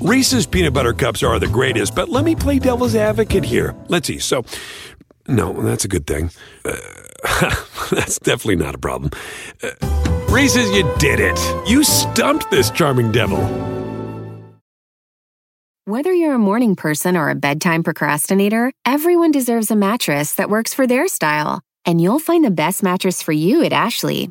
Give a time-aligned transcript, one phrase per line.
[0.00, 3.74] Reese's peanut butter cups are the greatest, but let me play devil's advocate here.
[3.88, 4.20] Let's see.
[4.20, 4.44] So,
[5.26, 6.30] no, that's a good thing.
[6.64, 6.76] Uh,
[7.90, 9.10] that's definitely not a problem.
[9.60, 9.70] Uh,
[10.30, 11.68] Reese's, you did it.
[11.68, 13.40] You stumped this charming devil.
[15.84, 20.74] Whether you're a morning person or a bedtime procrastinator, everyone deserves a mattress that works
[20.74, 21.60] for their style.
[21.84, 24.30] And you'll find the best mattress for you at Ashley.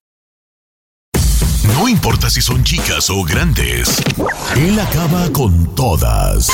[1.63, 4.01] No importa si son chicas o grandes,
[4.55, 6.49] él acaba con todas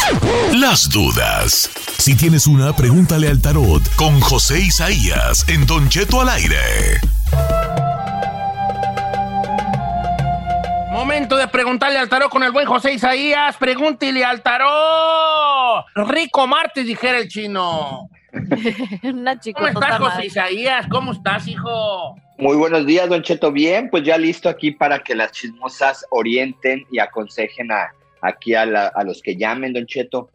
[0.53, 1.70] las dudas.
[1.98, 6.99] Si tienes una, pregúntale al tarot con José Isaías en Don Cheto al aire.
[10.91, 13.55] Momento de preguntarle al tarot con el buen José Isaías.
[13.57, 15.85] Pregúntele al tarot.
[15.95, 18.10] Rico martes, dijera el chino.
[19.04, 20.85] Una ¿Cómo estás, José Isaías?
[20.89, 22.17] ¿Cómo estás, hijo?
[22.38, 23.52] Muy buenos días, Don Cheto.
[23.52, 28.66] Bien, pues ya listo aquí para que las chismosas orienten y aconsejen a, aquí a,
[28.66, 30.29] la- a los que llamen, Don Cheto.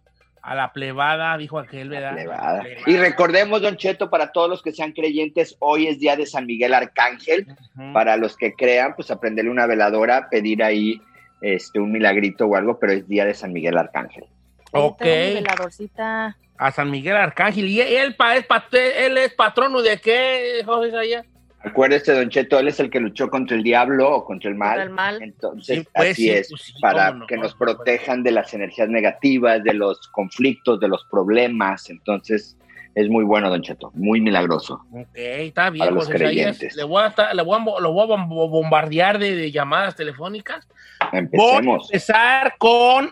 [0.45, 2.15] A la plebada, dijo aquel, ¿verdad?
[2.15, 2.63] Plebada.
[2.63, 2.91] Plebada.
[2.91, 6.47] Y recordemos, Don Cheto, para todos los que sean creyentes, hoy es día de San
[6.47, 7.47] Miguel Arcángel.
[7.93, 11.01] Para los que crean, pues aprenderle una veladora, pedir ahí
[11.41, 14.25] este, un milagrito o algo, pero es día de San Miguel Arcángel.
[14.73, 15.01] Ok.
[15.03, 16.37] Veladorcita.
[16.59, 17.69] A San Miguel Arcángel.
[17.69, 21.27] ¿Y él, pa- es, pat- él es patrono de qué, José Isaías?
[21.65, 24.71] Acuérdese, Don Cheto, él es el que luchó contra el diablo o contra el mal.
[24.71, 25.23] Contra el mal.
[25.23, 28.53] Entonces, Sí, pues, así sí, es, pues, sí, para no, que nos protejan de las
[28.55, 31.89] energías negativas, de los conflictos, de los problemas.
[31.91, 32.57] Entonces,
[32.95, 34.85] es muy bueno, Don Cheto, muy milagroso.
[34.93, 36.75] Ok, está bien, Para los José creyentes.
[36.77, 39.95] Le voy a, estar- le voy a, lo voy a bom- bombardear de, de llamadas
[39.97, 40.67] telefónicas.
[41.01, 41.85] Voy a Empecemos.
[41.91, 43.11] empezar con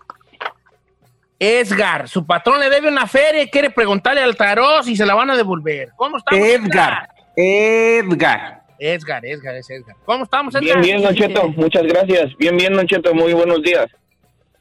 [1.38, 2.08] Edgar.
[2.08, 5.30] Su patrón le debe una feria y quiere preguntarle al tarot si se la van
[5.30, 5.91] a devolver.
[5.96, 6.44] ¿Cómo estamos?
[6.46, 7.08] Edgar.
[7.36, 8.62] Edgar.
[8.78, 9.96] Edgar, Edgar, es Edgar.
[10.04, 10.64] ¿Cómo estamos, Edgar?
[10.64, 11.48] Bien, bien, Don Cheto.
[11.50, 12.34] Muchas gracias.
[12.38, 13.14] Bien, bien, Don Cheto.
[13.14, 13.86] Muy buenos días.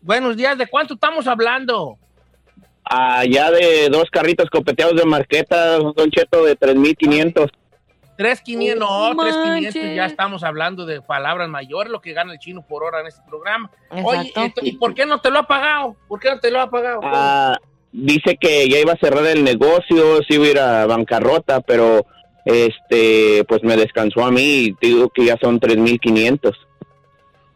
[0.02, 0.58] Buenos días.
[0.58, 1.98] ¿De cuánto estamos hablando?
[2.84, 7.50] Allá de dos carritos copeteados de marqueta, Don Cheto, de 3,500.
[8.18, 9.96] 3,500, Oh, no, 3,500 manches.
[9.96, 13.22] ya estamos hablando de palabras mayores, lo que gana el chino por hora en este
[13.30, 13.72] programa.
[14.04, 14.34] Oye.
[14.64, 15.96] ¿y por qué no te lo ha pagado?
[16.10, 17.00] ¿Por qué no te lo ha pagado?
[17.02, 17.58] Ah,
[17.94, 22.06] dice que ya iba a cerrar el negocio, sí iba a ir a bancarrota, pero
[22.50, 26.68] este, pues me descansó a mí y digo que ya son 3,500.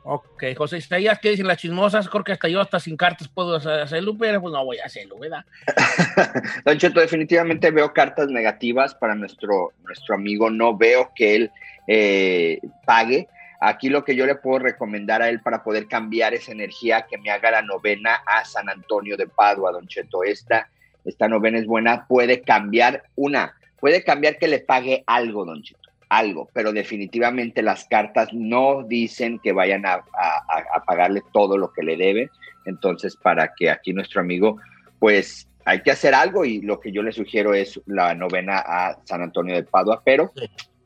[0.05, 2.09] Ok, José Isaías, ¿qué dicen las chismosas?
[2.09, 5.17] Creo que hasta yo, hasta sin cartas, puedo hacerlo, pero pues no voy a hacerlo,
[5.17, 5.45] ¿verdad?
[6.65, 10.49] Don Cheto, definitivamente veo cartas negativas para nuestro, nuestro amigo.
[10.49, 11.51] No veo que él
[11.87, 13.29] eh, pague.
[13.61, 17.17] Aquí lo que yo le puedo recomendar a él para poder cambiar esa energía, que
[17.17, 20.25] me haga la novena a San Antonio de Padua, Don Cheto.
[20.25, 20.69] Esta,
[21.05, 25.89] esta novena es buena, puede cambiar una, puede cambiar que le pague algo, Don Cheto,
[26.07, 31.83] algo, pero definitivamente las cartas no dicen que vayan a, a- pagarle todo lo que
[31.83, 32.29] le debe.
[32.63, 34.57] Entonces, para que aquí nuestro amigo,
[34.99, 38.99] pues hay que hacer algo y lo que yo le sugiero es la novena a
[39.03, 40.31] San Antonio de Padua, pero.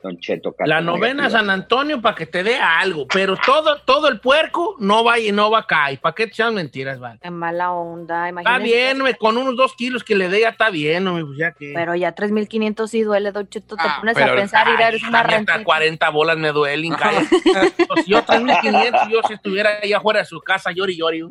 [0.00, 0.52] Don Cheto.
[0.52, 1.28] cartas La novena.
[1.28, 5.32] San Antonio para que te dé algo, pero todo, todo el puerco no va y
[5.32, 5.90] no va acá.
[5.90, 7.18] ¿Y para qué te echan mentiras, vale?
[7.20, 8.62] Qué mala onda, Está imagínate.
[8.64, 11.72] bien, me, con unos dos kilos que le dé ya está bien, pues ya que...
[11.74, 13.74] Pero ya 3.500 sí duele, Don Cheto.
[13.76, 15.64] Te Ah, pones pero- a pensar y Ay, eres una a mí hasta rentita.
[15.64, 17.26] 40 bolas me duelen, cállate.
[17.88, 21.22] Pues, si yo 3.500, yo si estuviera ahí afuera de su casa, llori, llori.
[21.24, 21.30] Uh,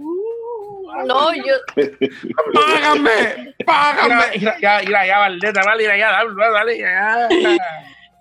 [1.06, 1.54] No, yo...
[2.54, 3.56] ¡Págame!
[3.66, 4.26] ¡Págame!
[4.40, 7.30] Mira, ya, mira, ya, Valdeta, vale, mira, ya, dale, dale, ya.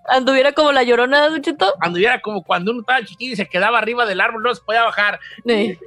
[0.07, 1.73] Anduviera como la llorona, Don Cheto.
[1.81, 4.83] Anduviera como cuando uno estaba chiquito y se quedaba arriba del árbol, no se podía
[4.83, 5.19] bajar.
[5.45, 5.77] Sí.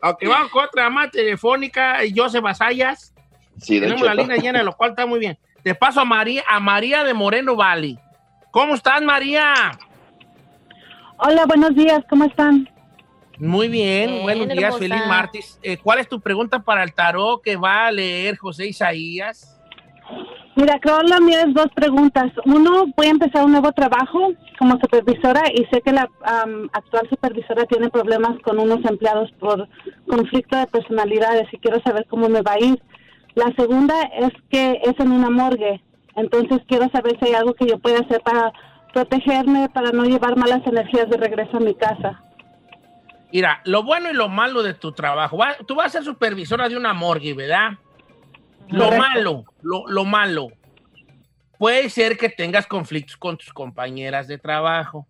[0.00, 3.12] Ok, vamos con otra más telefónica, José Basallas.
[3.60, 5.36] Sí, Tenemos la línea llena, lo cual está muy bien.
[5.64, 7.98] Te paso a María, a María de Moreno Valley.
[8.52, 9.72] ¿Cómo estás, María?
[11.18, 12.68] Hola, buenos días, ¿cómo están?
[13.38, 14.78] Muy bien, Bien, buenos días, hermosa.
[14.78, 15.58] feliz martes.
[15.62, 19.60] Eh, ¿Cuál es tu pregunta para el tarot que va a leer José Isaías?
[20.58, 22.32] Mira, creo la mía es dos preguntas.
[22.44, 26.10] Uno, voy a empezar un nuevo trabajo como supervisora y sé que la
[26.72, 29.68] actual supervisora tiene problemas con unos empleados por
[30.08, 32.82] conflicto de personalidades y quiero saber cómo me va a ir.
[33.36, 35.80] La segunda es que es en una morgue,
[36.16, 38.52] entonces quiero saber si hay algo que yo pueda hacer para
[38.92, 42.20] protegerme, para no llevar malas energías de regreso a mi casa.
[43.32, 45.38] Mira, lo bueno y lo malo de tu trabajo.
[45.68, 47.74] Tú vas a ser supervisora de una morgue, ¿verdad?
[48.68, 48.96] Lo Correcto.
[49.08, 50.48] malo, lo, lo malo.
[51.58, 55.06] puede ser que tengas conflictos con tus compañeras de trabajo.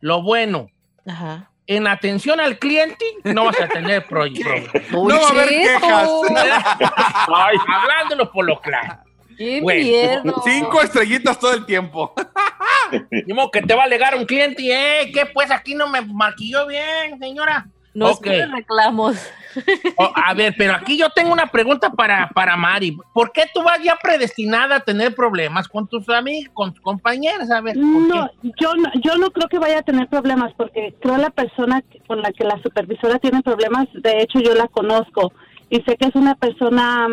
[0.00, 0.68] Lo bueno,
[1.06, 1.50] Ajá.
[1.66, 4.24] en atención al cliente no vas a tener pro-
[4.90, 4.92] problemas.
[4.92, 6.10] No va a haber quejas.
[7.34, 9.00] Ay, hablándolo por lo claro.
[9.36, 10.34] ¡Qué Bueno.
[10.44, 12.14] Cinco estrellitas todo el tiempo.
[13.26, 15.26] Ni modo que te va a alegar un cliente y, eh, ¿qué?
[15.26, 17.66] Pues aquí no me maquilló bien, señora.
[17.92, 18.26] No Ok.
[18.28, 19.16] es reclamos.
[19.98, 22.96] Oh, a ver, pero aquí yo tengo una pregunta para, para Mari.
[23.14, 27.50] ¿Por qué tú vas ya predestinada a tener problemas con tus amigos, con tus compañeras?
[27.50, 28.52] A ver, ¿por No, qué?
[28.60, 32.20] yo no, yo no creo que vaya a tener problemas porque creo la persona con
[32.20, 35.32] la que la supervisora tiene problemas, de hecho yo la conozco
[35.70, 37.06] y sé que es una persona,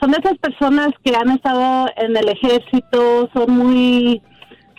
[0.00, 4.22] son de esas personas que han estado en el ejército, son muy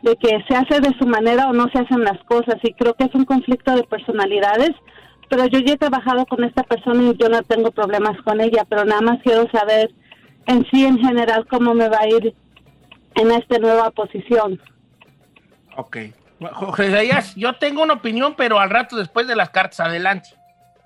[0.03, 2.93] de que se hace de su manera o no se hacen las cosas y creo
[2.95, 4.71] que es un conflicto de personalidades,
[5.29, 8.65] pero yo ya he trabajado con esta persona y yo no tengo problemas con ella,
[8.69, 9.91] pero nada más quiero saber
[10.45, 12.33] en sí en general cómo me va a ir
[13.15, 14.61] en esta nueva posición.
[15.75, 15.97] Ok.
[16.39, 20.29] Jorge Isaías, yo tengo una opinión, pero al rato después de las cartas, adelante.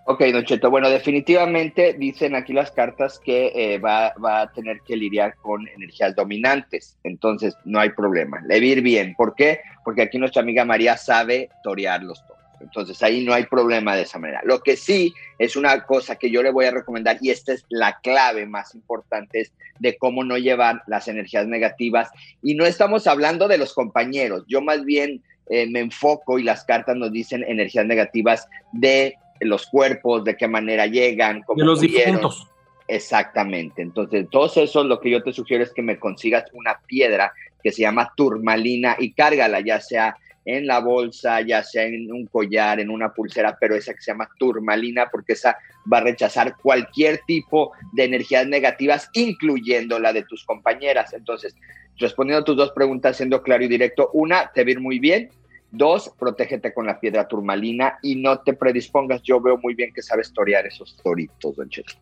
[0.05, 4.81] Ok, Don Cheto, bueno, definitivamente dicen aquí las cartas que eh, va, va a tener
[4.81, 9.13] que lidiar con energías dominantes, entonces no hay problema, le va a ir bien.
[9.15, 9.61] ¿Por qué?
[9.85, 12.30] Porque aquí nuestra amiga María sabe torear los toros,
[12.61, 14.41] entonces ahí no hay problema de esa manera.
[14.43, 17.65] Lo que sí es una cosa que yo le voy a recomendar, y esta es
[17.69, 22.09] la clave más importante, es de cómo no llevar las energías negativas,
[22.41, 26.63] y no estamos hablando de los compañeros, yo más bien eh, me enfoco y las
[26.63, 31.81] cartas nos dicen energías negativas de los cuerpos, de qué manera llegan, cómo De los
[31.81, 32.15] murieron.
[32.15, 32.47] difuntos.
[32.87, 33.81] Exactamente.
[33.81, 37.71] Entonces, todos esos, lo que yo te sugiero es que me consigas una piedra que
[37.71, 42.79] se llama turmalina y cárgala, ya sea en la bolsa, ya sea en un collar,
[42.79, 45.57] en una pulsera, pero esa que se llama turmalina, porque esa
[45.91, 51.13] va a rechazar cualquier tipo de energías negativas, incluyendo la de tus compañeras.
[51.13, 51.55] Entonces,
[51.97, 55.29] respondiendo a tus dos preguntas, siendo claro y directo, una, te va muy bien.
[55.71, 59.21] Dos, protégete con la piedra turmalina y no te predispongas.
[59.21, 61.93] Yo veo muy bien que sabes torear esos toritos, don Cheto.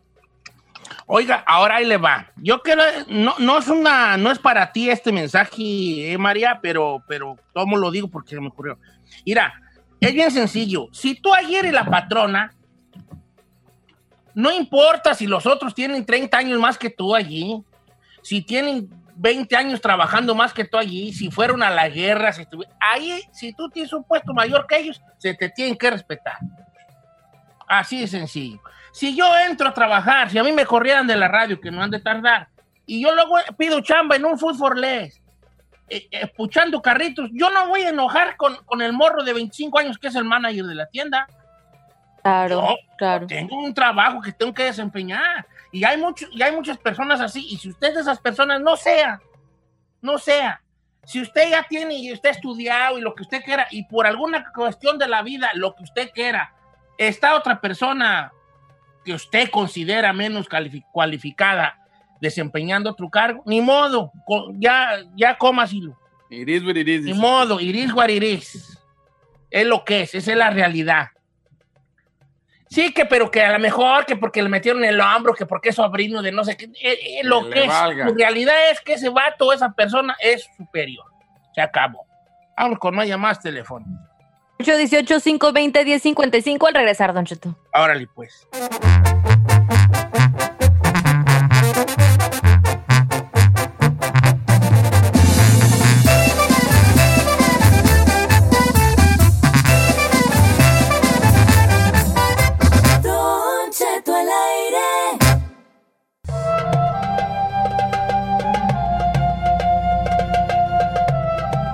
[1.06, 2.30] Oiga, ahora ahí le va.
[2.36, 7.02] Yo quiero, no, no es una, no es para ti este mensaje, eh, María, pero,
[7.06, 8.78] pero tomo lo digo porque se me ocurrió.
[9.24, 9.54] Mira,
[10.00, 10.88] es bien sencillo.
[10.92, 12.52] Si tú ayer eres la patrona,
[14.34, 17.62] no importa si los otros tienen 30 años más que tú allí,
[18.22, 22.42] si tienen 20 años trabajando más que tú allí, si fueron a la guerra, si
[22.42, 26.38] estuvi- ahí, si tú tienes un puesto mayor que ellos, se te tienen que respetar.
[27.66, 28.60] Así de sencillo.
[28.92, 31.82] Si yo entro a trabajar, si a mí me corrieran de la radio, que no
[31.82, 32.48] han de tardar,
[32.86, 35.20] y yo luego pido chamba en un Food for Less,
[35.88, 39.78] eh, eh, puchando carritos, yo no voy a enojar con, con el morro de 25
[39.78, 41.26] años que es el manager de la tienda.
[42.22, 43.26] Claro, Yo claro.
[43.26, 45.46] tengo un trabajo que tengo que desempeñar.
[45.72, 47.46] Y hay, mucho, y hay muchas personas así.
[47.48, 49.20] Y si usted es de esas personas, no sea.
[50.00, 50.60] No sea.
[51.04, 54.06] Si usted ya tiene y usted ha estudiado y lo que usted quiera, y por
[54.06, 56.52] alguna cuestión de la vida, lo que usted quiera,
[56.98, 58.32] está otra persona
[59.04, 60.48] que usted considera menos
[60.92, 61.76] cualificada
[62.20, 64.12] desempeñando otro cargo, ni modo,
[64.58, 65.96] ya, ya cómasilo.
[66.28, 67.04] It is what it is.
[67.04, 68.78] Ni modo, iris what it is.
[69.50, 71.08] Es lo que es, esa es la realidad.
[72.68, 75.70] Sí, que pero que a lo mejor, que porque le metieron el hombro, que porque
[75.70, 76.66] es sobrino de no sé qué.
[76.66, 78.06] eh, eh, lo Que que es, valga.
[78.06, 81.04] la realidad es que ese vato, esa persona es superior.
[81.52, 82.06] Se acabó.
[82.56, 84.09] Vamos con más llamadas telefónicas.
[84.62, 87.54] 818-520-1055 al regresar, Don Cheto.
[87.72, 88.46] Órale, pues.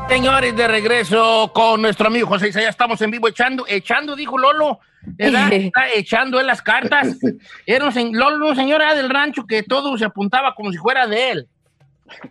[0.09, 2.71] Señores, de regreso con nuestro amigo José Isaías.
[2.71, 4.79] Estamos en vivo echando, echando, dijo Lolo.
[5.03, 5.53] ¿verdad?
[5.53, 7.19] Está echando en las cartas.
[7.67, 11.49] Era un, Lolo, del rancho que todo se apuntaba como si fuera de él.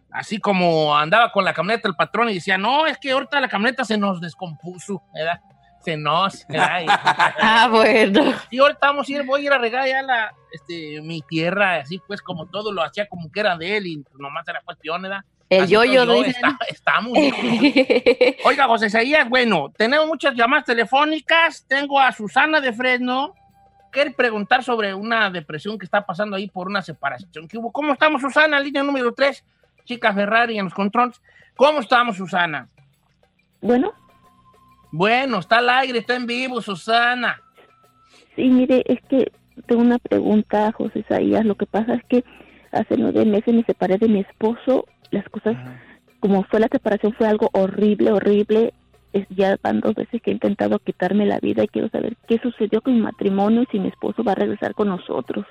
[0.10, 3.50] Así como andaba con la camioneta el patrón y decía, no, es que ahorita la
[3.50, 5.41] camioneta se nos descompuso, ¿verdad?
[5.84, 6.86] Se nos, ¿verdad?
[7.41, 8.34] Ah, bueno.
[8.50, 11.75] y ahorita vamos a ir, voy a ir a regar ya la, este, mi tierra,
[11.75, 15.01] así pues como todo lo hacía como que era de él y nomás era cuestión,
[15.01, 15.25] ¿verdad?
[15.50, 16.30] El yo-yo, dicen.
[16.44, 17.14] está- estamos.
[17.14, 17.38] dijo.
[18.46, 21.66] Oiga, José Isaías, bueno, tenemos muchas llamadas telefónicas.
[21.68, 23.36] Tengo a Susana de Fresno.
[23.92, 27.72] Quiere preguntar sobre una depresión que está pasando ahí por una separación que hubo.
[27.72, 28.60] ¿Cómo estamos, Susana?
[28.60, 29.44] Línea número 3,
[29.86, 31.22] chica Ferrari en los controles.
[31.56, 32.68] ¿Cómo estamos, Susana?
[33.62, 33.94] Bueno,
[34.92, 37.42] Bueno, está al aire, está en vivo, Susana.
[38.36, 39.32] sí, mire, es que
[39.68, 41.46] tengo una pregunta, José Isaías.
[41.46, 42.24] Lo que pasa es que
[42.74, 44.86] hace nueve meses me separé de mi esposo.
[45.12, 45.56] Las cosas
[46.20, 48.74] como fue la separación, fue algo horrible, horrible.
[49.14, 52.38] Es, ya van dos veces que he intentado quitarme la vida y quiero saber qué
[52.40, 55.46] sucedió con mi matrimonio y si mi esposo va a regresar con nosotros.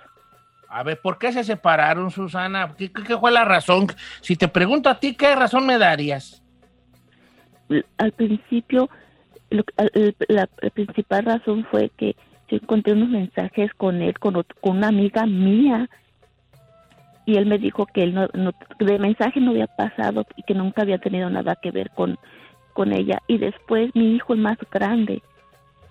[0.68, 2.75] A ver, ¿por qué se separaron, Susana?
[2.76, 3.87] ¿Qué, qué- qué fue la razón?
[4.20, 6.42] Si te pregunto a ti, ¿qué razón me darías?
[7.99, 8.90] Al principio,
[9.50, 12.16] lo al- la, la principal razón fue que
[12.49, 15.88] yo encontré unos mensajes con él, con, con una amiga mía,
[17.26, 20.54] y él me dijo que él no, no- de mensaje no había pasado y que
[20.54, 22.18] nunca había tenido nada que ver con,
[22.72, 23.22] con ella.
[23.26, 25.22] Y después mi hijo, el más grande,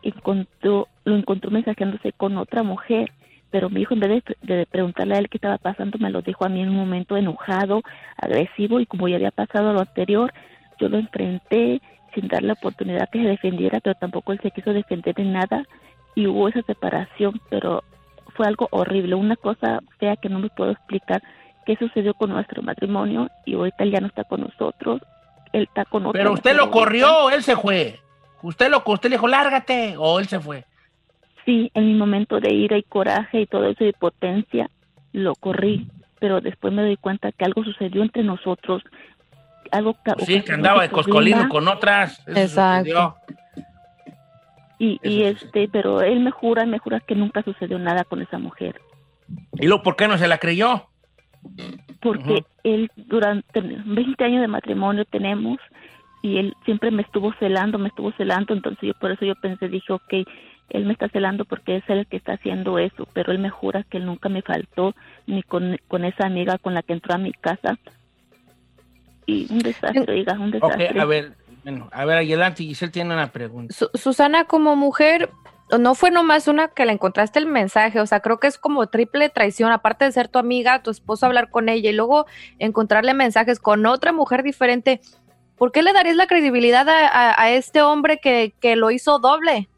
[0.03, 3.11] encontró, lo encontró mensajeándose con otra mujer,
[3.51, 6.21] pero mi hijo en vez de, de preguntarle a él qué estaba pasando, me lo
[6.21, 7.81] dijo a mí en un momento enojado,
[8.17, 10.33] agresivo, y como ya había pasado lo anterior,
[10.79, 11.81] yo lo enfrenté
[12.13, 15.65] sin darle la oportunidad que se defendiera, pero tampoco él se quiso defender de nada
[16.15, 17.83] y hubo esa separación, pero
[18.35, 21.21] fue algo horrible, una cosa fea que no me puedo explicar
[21.65, 25.01] qué sucedió con nuestro matrimonio y ahorita él ya no está con nosotros,
[25.53, 27.99] él está con otra Pero usted lo corrió él se fue.
[28.41, 30.65] Usted lo usted le dijo, lárgate, o él se fue.
[31.45, 34.69] Sí, en mi momento de ira y coraje y todo eso de potencia,
[35.13, 35.87] lo corrí,
[36.19, 38.81] pero después me doy cuenta que algo sucedió entre nosotros,
[39.71, 42.19] algo ca- Sí, que andaba de coscolino con otras.
[42.27, 42.79] Eso Exacto.
[42.85, 43.15] sucedió.
[44.83, 48.37] Y, y este, pero él me jura, me jura que nunca sucedió nada con esa
[48.37, 48.81] mujer,
[49.53, 50.87] ¿Y luego por qué no se la creyó?
[52.01, 55.59] porque él durante 20 años de matrimonio tenemos
[56.21, 59.67] y él siempre me estuvo celando, me estuvo celando, entonces yo por eso yo pensé,
[59.67, 60.13] dije, ok,
[60.69, 63.49] él me está celando porque es él el que está haciendo eso, pero él me
[63.49, 64.95] jura que él nunca me faltó
[65.27, 67.77] ni con, con esa amiga con la que entró a mi casa.
[69.25, 70.99] Y un desastre, oiga, un desastre.
[70.99, 71.33] a ver,
[71.63, 73.73] bueno, a ver, adelante, Giselle tiene una pregunta.
[73.73, 75.29] Su- Susana, como mujer,
[75.79, 78.85] no fue nomás una que le encontraste el mensaje, o sea, creo que es como
[78.87, 82.25] triple traición, aparte de ser tu amiga, tu esposo hablar con ella y luego
[82.59, 84.99] encontrarle mensajes con otra mujer diferente.
[85.57, 89.19] ¿Por qué le darías la credibilidad a, a- a este hombre que, que lo hizo
[89.19, 89.69] doble?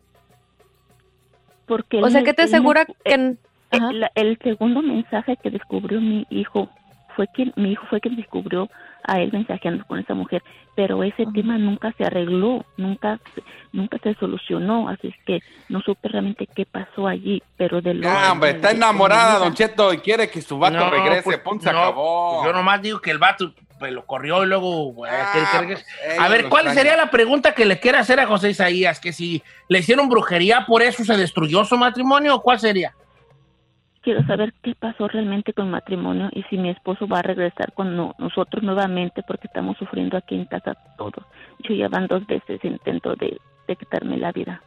[1.68, 3.36] Porque O sea, ¿qué te asegura eh,
[3.72, 3.78] que...
[3.78, 6.70] El, el segundo mensaje que descubrió mi hijo
[7.16, 8.70] fue quien mi hijo fue quien descubrió
[9.04, 10.44] a él mensajeando con esa mujer
[10.76, 15.80] pero ese tema nunca se arregló nunca se- nunca se solucionó así es que no
[15.82, 20.00] supe realmente qué pasó allí pero de lo Ya, hombre, está enamorada, Don Cheto, y
[20.00, 21.22] quiere que su vato No, regrese.
[21.24, 22.42] pues, Punto, se no, acabó.
[22.42, 25.06] pues yo nomás digo que el vato pues, lo corrió y luego...
[25.06, 25.10] eh,
[25.52, 25.86] que regrese.
[26.14, 26.74] ella a ver, ¿cuál extraña.
[26.74, 29.00] sería la pregunta que le quiere hacer a José Isaías?
[29.00, 32.94] ¿Que si le hicieron brujería, por eso se destruyó su matrimonio o cuál sería?
[34.06, 37.74] Quiero saber qué pasó realmente con el matrimonio y si mi esposo va a regresar
[37.74, 41.26] con no- nosotros nuevamente porque estamos sufriendo aquí en casa todos
[41.60, 44.62] yo ya van dos veces intento de, de quitarme la vida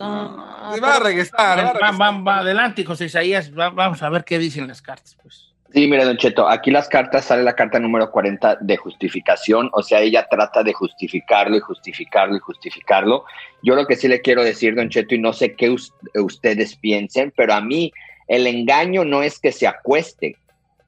[0.00, 1.38] Ah, Sí, va a regresar.
[1.40, 2.00] va a Va, regresar.
[2.00, 3.50] va- va adelante, José Isaías.
[3.52, 5.16] va- vamos a ver qué dicen las cartas.
[5.20, 5.47] Pues.
[5.70, 9.82] Sí, mire, Don Cheto, aquí las cartas sale la carta número 40 de justificación, o
[9.82, 13.24] sea, ella trata de justificarlo y justificarlo y justificarlo.
[13.62, 16.74] Yo lo que sí le quiero decir, Don Cheto, y no sé qué us- ustedes
[16.76, 17.92] piensen, pero a mí
[18.28, 20.36] el engaño no es que se acueste,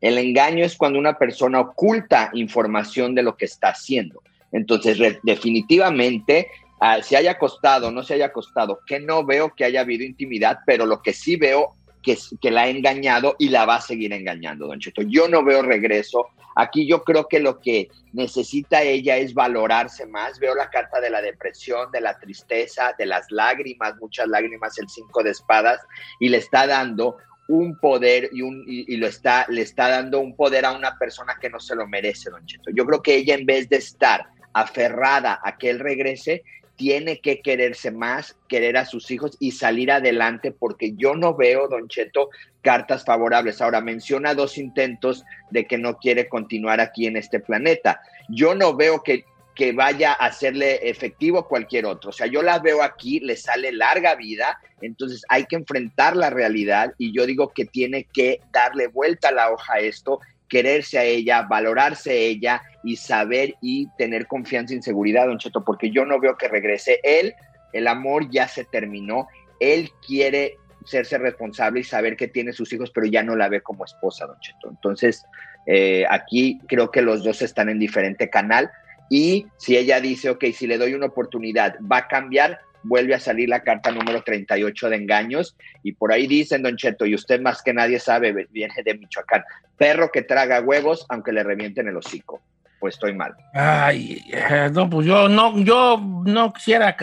[0.01, 4.23] el engaño es cuando una persona oculta información de lo que está haciendo.
[4.51, 6.49] Entonces, definitivamente,
[6.81, 10.61] ah, si haya acostado no se haya acostado, que no veo que haya habido intimidad,
[10.65, 14.67] pero lo que sí veo que, la ha engañado y la va a seguir engañando,
[14.67, 15.03] Don Cheto.
[15.03, 16.29] Yo no veo regreso.
[16.57, 20.39] Aquí yo creo que lo que necesita ella es valorarse más.
[20.39, 24.89] Veo la carta de la depresión, de la tristeza, de las lágrimas, muchas lágrimas, el
[24.89, 25.81] cinco de espadas,
[26.19, 27.17] y le está dando
[27.49, 30.97] un poder y, un, y, y lo está, le está dando un poder a una
[30.99, 32.71] persona que no se lo merece, Don Cheto.
[32.75, 36.43] Yo creo que ella en vez de estar aferrada a que él regrese,
[36.81, 41.69] tiene que quererse más, querer a sus hijos y salir adelante, porque yo no veo,
[41.69, 42.31] Don Cheto,
[42.63, 43.61] cartas favorables.
[43.61, 48.01] Ahora menciona dos intentos de que no quiere continuar aquí en este planeta.
[48.31, 52.09] Yo no veo que, que vaya a hacerle efectivo cualquier otro.
[52.09, 56.31] O sea, yo la veo aquí, le sale larga vida, entonces hay que enfrentar la
[56.31, 60.19] realidad y yo digo que tiene que darle vuelta a la hoja a esto
[60.51, 65.91] quererse a ella, valorarse ella y saber y tener confianza y seguridad, don Cheto, porque
[65.91, 67.01] yo no veo que regrese.
[67.03, 67.35] Él,
[67.73, 69.29] el amor ya se terminó,
[69.61, 73.63] él quiere serse responsable y saber que tiene sus hijos, pero ya no la ve
[73.63, 74.69] como esposa, don Cheto.
[74.69, 75.25] Entonces,
[75.67, 78.71] eh, aquí creo que los dos están en diferente canal
[79.09, 83.21] y si ella dice, ok, si le doy una oportunidad, va a cambiar, vuelve a
[83.21, 87.41] salir la carta número 38 de engaños y por ahí dicen, don Cheto, y usted
[87.41, 89.45] más que nadie sabe, viene de Michoacán,
[89.77, 92.41] perro que traga huevos aunque le revienten el hocico.
[92.79, 93.35] Pues estoy mal.
[93.53, 96.97] Ay, eh, no, pues yo no, yo no quisiera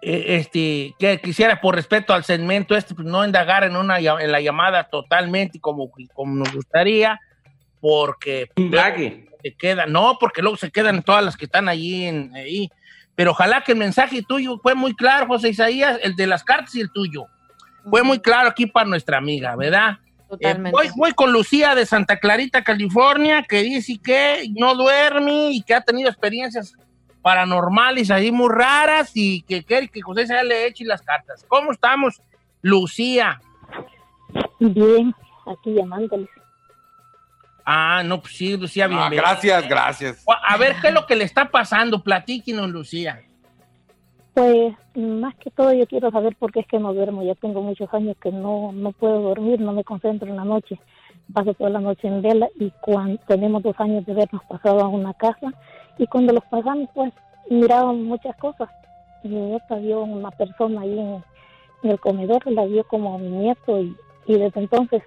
[0.00, 4.30] eh, este, que quisiera por respeto al segmento este, pues no indagar en una en
[4.30, 7.20] la llamada totalmente como, como nos gustaría,
[7.80, 9.26] porque Indague.
[9.42, 9.90] se quedan.
[9.90, 12.04] No, porque luego se quedan todas las que están allí.
[12.04, 12.70] En, ahí.
[13.16, 16.74] Pero ojalá que el mensaje tuyo fue muy claro, José Isaías, el de las cartas
[16.76, 17.26] y el tuyo.
[17.90, 19.98] Fue muy claro aquí para nuestra amiga, ¿verdad?
[20.28, 20.68] Totalmente.
[20.68, 25.62] Eh, voy, voy con Lucía de Santa Clarita, California, que dice que no duerme y
[25.62, 26.74] que ha tenido experiencias
[27.22, 31.44] paranormales ahí muy raras y que quiere que José Isaías le eche las cartas.
[31.48, 32.20] ¿Cómo estamos,
[32.62, 33.40] Lucía?
[34.60, 35.14] Bien,
[35.46, 36.28] aquí llamándoles.
[37.64, 39.22] Ah, no, pues sí, Lucía, Ah, bienvenida.
[39.22, 40.24] gracias, gracias.
[40.48, 42.04] A ver, ¿qué es lo que le está pasando?
[42.04, 43.20] Platíquenos, Lucía.
[44.32, 47.24] Pues más que todo yo quiero saber por qué es que no duermo.
[47.24, 50.78] Ya tengo muchos años que no, no puedo dormir, no me concentro en la noche.
[51.32, 54.88] Paso toda la noche en vela y cuando tenemos dos años de habernos pasado a
[54.88, 55.52] una casa
[55.98, 57.12] y cuando los pasamos pues
[57.50, 58.68] mirábamos muchas cosas.
[59.24, 61.24] Mi nieta vio una persona ahí en,
[61.90, 63.96] el comedor, la vio como mi nieto y
[64.28, 65.02] desde entonces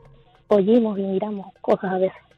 [0.50, 2.28] oímos y miramos cosas a veces.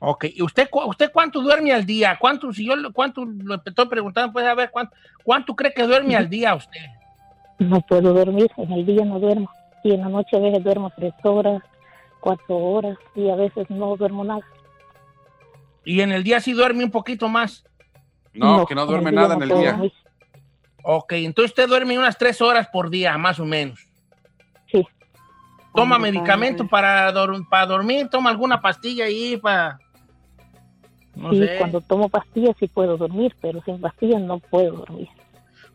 [0.00, 2.16] Ok, ¿y usted, cu- usted cuánto duerme al día?
[2.20, 5.82] ¿Cuánto, si yo lo- cuánto lo estoy preguntando, pues a ver, ¿cuánto, cuánto cree que
[5.82, 6.80] duerme al día usted?
[7.58, 9.50] No puedo dormir, en el día no duermo
[9.82, 11.60] y en la noche a veces duermo tres horas,
[12.20, 14.42] cuatro horas y a veces no duermo nada.
[15.84, 17.64] Y en el día sí duerme un poquito más.
[18.34, 19.70] No, que no duerme nada en el día.
[19.72, 19.92] dormir.
[20.84, 23.80] Ok, entonces usted duerme unas tres horas por día, más o menos.
[24.70, 24.86] Sí.
[25.74, 28.08] ¿Toma medicamento para, dor- para dormir?
[28.08, 29.78] ¿Toma alguna pastilla ahí para...?
[31.18, 31.58] No sí, sé.
[31.58, 35.08] cuando tomo pastillas sí puedo dormir, pero sin pastillas no puedo dormir.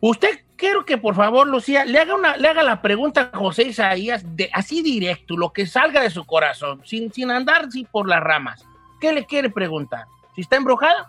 [0.00, 3.64] Usted quiero que por favor, Lucía, le haga una, le haga la pregunta a José
[3.64, 8.08] Isaías de, así directo, lo que salga de su corazón, sin, sin andar así por
[8.08, 8.66] las ramas.
[9.00, 10.06] ¿Qué le quiere preguntar?
[10.34, 11.08] ¿Si está embrujada?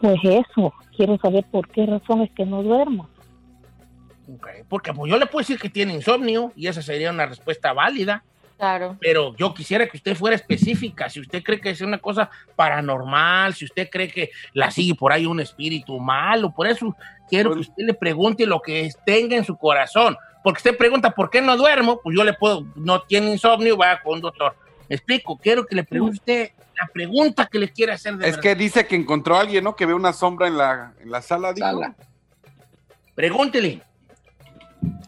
[0.00, 3.08] Pues eso, quiero saber por qué razón es que no duermo.
[4.34, 7.72] Ok, Porque pues, yo le puedo decir que tiene insomnio y esa sería una respuesta
[7.72, 8.24] válida.
[8.56, 8.96] Claro.
[9.00, 11.10] Pero yo quisiera que usted fuera específica.
[11.10, 15.12] Si usted cree que es una cosa paranormal, si usted cree que la sigue por
[15.12, 16.96] ahí un espíritu malo, por eso
[17.28, 20.16] quiero que usted le pregunte lo que tenga en su corazón.
[20.42, 22.00] Porque usted pregunta, ¿por qué no duermo?
[22.02, 24.54] Pues yo le puedo, no tiene insomnio, vaya con un doctor.
[24.88, 28.36] Me explico, quiero que le pregunte usted la pregunta que le quiere hacer de Es
[28.36, 28.42] verdad.
[28.42, 29.74] que dice que encontró a alguien, ¿no?
[29.74, 31.54] Que ve una sombra en la, en la sala.
[31.56, 31.94] Sala.
[33.14, 33.82] Pregúntele.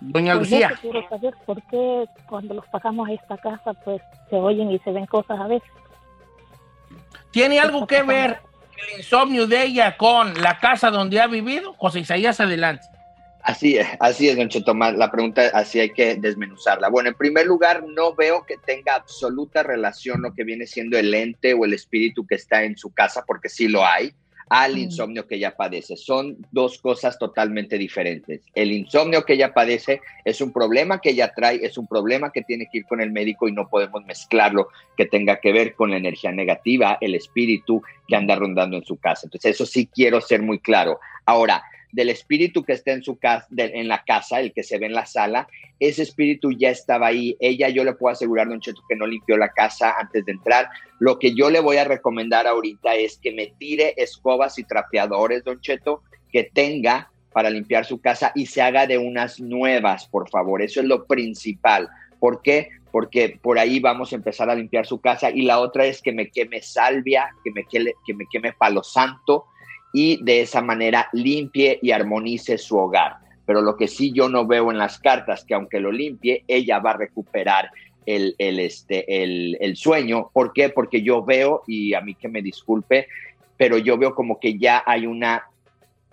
[0.01, 0.69] Doña Pues Lucía.
[0.69, 4.79] eso quiero saber por qué cuando los pasamos a esta casa pues se oyen y
[4.81, 5.69] se ven cosas a veces.
[7.31, 8.41] ¿Tiene algo que ver
[8.93, 11.75] el insomnio de ella con la casa donde ha vivido?
[11.75, 12.87] José Isaías, adelante.
[13.43, 14.77] Así es, así es, don.
[14.79, 16.89] Ma- La pregunta así hay que desmenuzarla.
[16.89, 21.15] Bueno, en primer lugar, no veo que tenga absoluta relación lo que viene siendo el
[21.15, 24.13] ente o el espíritu que está en su casa, porque sí lo hay,
[24.49, 25.97] al insomnio que ella padece.
[25.97, 28.43] Son dos cosas totalmente diferentes.
[28.55, 32.43] El insomnio que ella padece es un problema que ella trae, es un problema que
[32.43, 35.91] tiene que ir con el médico y no podemos mezclarlo que tenga que ver con
[35.91, 39.23] la energía negativa, el espíritu que anda rondando en su casa.
[39.25, 41.01] Entonces, eso sí quiero ser muy claro.
[41.25, 44.87] Ahora, del espíritu que está en su casa, en la casa, el que se ve
[44.87, 47.37] en la sala, ese espíritu ya estaba ahí.
[47.41, 50.69] Ella, yo le puedo asegurar, Don Cheto, que no limpió la casa antes de entrar.
[50.99, 55.45] Lo que yo le voy a recomendar ahorita es que me tire escobas y trapeadores,
[55.45, 60.31] Don Cheto, que tenga para limpiar su casa y se haga de unas nuevas, por
[60.31, 60.63] favor.
[60.63, 61.89] Eso es lo principal.
[62.19, 62.71] ¿Por qué?
[62.91, 65.31] Porque por ahí vamos a empezar a limpiar su casa.
[65.31, 68.83] Y la otra es que me queme salvia, que me queme, que me queme palo
[68.83, 69.45] santo
[69.97, 73.15] y de esa manera limpie y armonice su hogar.
[73.47, 76.81] Pero lo que sí yo no veo en las cartas, que aunque lo limpie, ella
[76.81, 77.71] va a recuperar
[78.05, 80.29] el, el, este, el, el sueño.
[80.35, 80.69] ¿Por qué?
[80.69, 83.07] Porque yo veo, y a mí que me disculpe,
[83.57, 85.45] pero yo veo como que ya hay una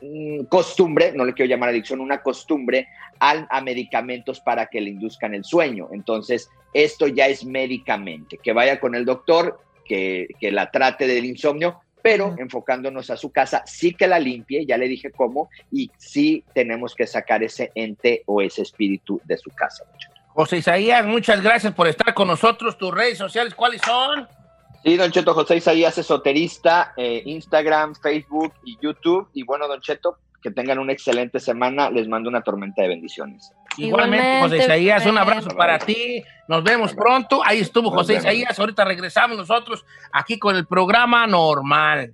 [0.02, 2.88] mm, costumbre, no le quiero llamar adicción, una costumbre
[3.20, 5.90] al- a medicamentos para que le induzcan el sueño.
[5.92, 8.38] Entonces, esto ya es médicamente.
[8.42, 13.32] Que vaya con el doctor, que, que la trate del insomnio, pero enfocándonos a su
[13.32, 17.72] casa, sí que la limpie, ya le dije cómo, y sí tenemos que sacar ese
[17.74, 19.86] ente o ese espíritu de su casa.
[20.34, 22.78] José Isaías, muchas gracias por estar con nosotros.
[22.78, 24.28] Tus redes sociales, ¿cuáles son?
[24.84, 29.30] Sí, Don Cheto, José Isaías, esoterista, eh, Instagram, Facebook y YouTube.
[29.34, 31.90] Y bueno, Don Cheto, que tengan una excelente semana.
[31.90, 33.54] Les mando una tormenta de bendiciones.
[33.78, 36.24] Igualmente, José Isaías, un abrazo para ti.
[36.48, 37.42] Nos vemos pronto.
[37.44, 38.16] Ahí estuvo José.
[38.16, 38.58] Isaías.
[38.60, 42.14] Ahorita regresamos nosotros aquí con el programa normal.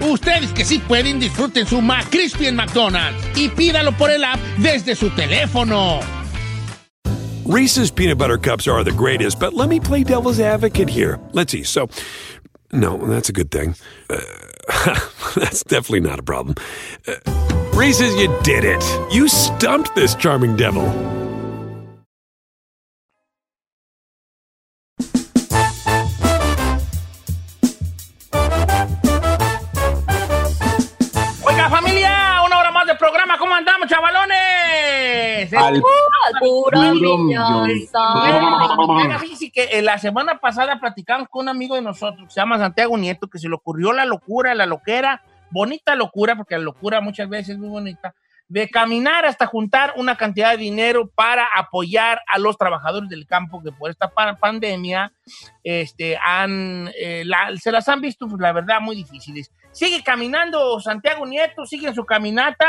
[0.00, 4.94] Ustedes que sí pueden, disfruten su McCrispy en McDonald's y pídalo por el app desde
[4.94, 6.00] su teléfono.
[7.44, 11.20] Reese's peanut butter cups are the greatest, but let me play devil's advocate here.
[11.32, 11.62] Let's see.
[11.62, 11.88] So,
[12.72, 13.76] no, that's a good thing.
[14.10, 14.18] Uh,
[15.36, 16.56] that's definitely not a problem.
[17.06, 17.14] Uh,
[17.72, 18.82] Reese's, you did it.
[19.12, 20.84] You stumped this charming devil.
[33.56, 35.52] Andamos, chavalones?
[36.26, 36.80] Al puro
[39.04, 42.40] Oiga, fíjese que eh, la semana pasada platicamos con un amigo de nosotros que se
[42.40, 46.62] llama Santiago Nieto, que se le ocurrió la locura, la loquera, bonita locura, porque la
[46.64, 48.14] locura muchas veces es muy bonita,
[48.48, 53.60] de caminar hasta juntar una cantidad de dinero para apoyar a los trabajadores del campo
[53.62, 55.12] que por esta pa- pandemia
[55.64, 59.50] este, han, eh, la- se las han visto, pues, la verdad, muy difíciles.
[59.72, 62.66] Sigue caminando Santiago Nieto, sigue en su caminata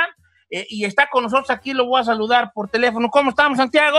[0.50, 3.10] eh, y está con nosotros aquí, lo voy a saludar por teléfono.
[3.10, 3.98] ¿Cómo estamos, Santiago?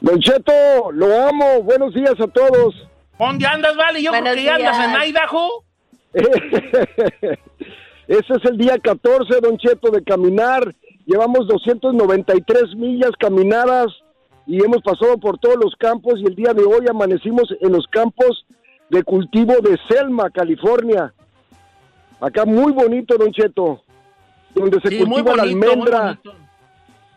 [0.00, 1.62] Don Cheto, lo amo.
[1.62, 2.88] Buenos días a todos.
[3.18, 4.02] ¿Dónde andas, vale?
[4.02, 4.94] Yo creo Buenos que ya andas días.
[4.96, 5.64] en Idaho.
[8.08, 10.74] Ese es el día 14, Don Cheto, de caminar.
[11.06, 13.86] Llevamos 293 millas caminadas
[14.46, 17.86] y hemos pasado por todos los campos y el día de hoy amanecimos en los
[17.86, 18.44] campos
[18.90, 21.14] de cultivo de Selma, California.
[22.20, 23.82] Acá muy bonito, Don Cheto,
[24.54, 26.18] donde se Sí, cultiva la bonito, almendra,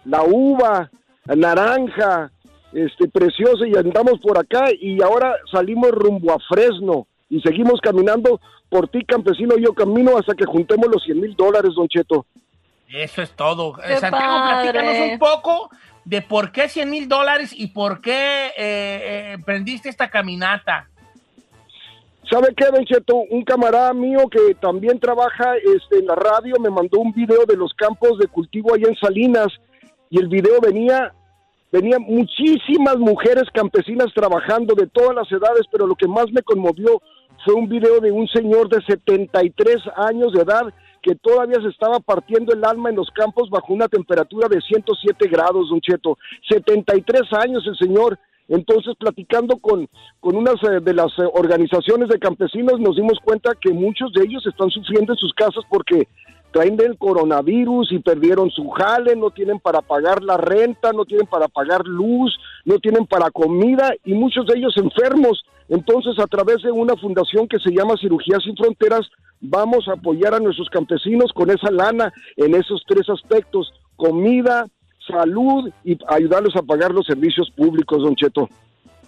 [0.05, 0.89] la uva,
[1.25, 2.31] la naranja,
[2.73, 8.39] este precioso y andamos por acá y ahora salimos rumbo a Fresno y seguimos caminando
[8.69, 12.25] por ti campesino yo camino hasta que juntemos los 100 mil dólares don Cheto
[12.89, 13.73] Eso es todo.
[13.73, 14.71] Qué Eh, Santiago, padre.
[14.71, 15.69] platícanos un poco
[16.03, 20.89] de por qué 100 mil dólares y por qué eh, eh, emprendiste esta caminata.
[22.29, 23.17] ¿Sabe qué, Don Cheto?
[23.29, 27.55] Un camarada mío que también trabaja este, en la radio me mandó un video de
[27.55, 29.47] los campos de cultivo allá en Salinas
[30.09, 31.13] y el video venía,
[31.71, 36.99] venía muchísimas mujeres campesinas trabajando de todas las edades, pero lo que más me conmovió
[37.43, 41.99] fue un video de un señor de 73 años de edad que todavía se estaba
[41.99, 46.17] partiendo el alma en los campos bajo una temperatura de 107 grados, Don Cheto.
[46.49, 48.17] 73 años el señor.
[48.47, 49.87] Entonces, platicando con,
[50.19, 54.23] con unas eh, de las eh, organizaciones de campesinos, nos dimos cuenta que muchos de
[54.23, 56.07] ellos están sufriendo en sus casas porque
[56.51, 61.27] traen del coronavirus y perdieron su jale, no tienen para pagar la renta, no tienen
[61.27, 65.43] para pagar luz, no tienen para comida y muchos de ellos enfermos.
[65.67, 69.09] Entonces, a través de una fundación que se llama Cirugía Sin Fronteras,
[69.41, 74.65] vamos a apoyar a nuestros campesinos con esa lana en esos tres aspectos, comida,
[75.07, 78.49] salud y ayudarlos a pagar los servicios públicos, don Cheto.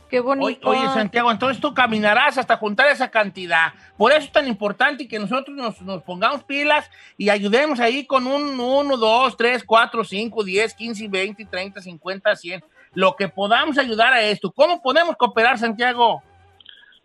[0.09, 0.69] Qué bonito.
[0.69, 3.73] oye, Santiago, entonces tú caminarás hasta juntar esa cantidad.
[3.97, 8.25] Por eso es tan importante que nosotros nos, nos pongamos pilas y ayudemos ahí con
[8.25, 12.63] un 1, 2, 3, 4, 5, 10, 15, 20, 30, 50, 100.
[12.93, 14.49] Lo que podamos ayudar a esto.
[14.51, 16.23] ¿Cómo podemos cooperar, Santiago?